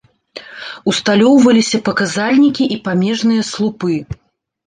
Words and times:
Усталёўваліся 0.91 1.81
паказальнікі 1.89 2.63
і 2.77 2.77
памежныя 2.87 3.47
слупы. 3.51 4.01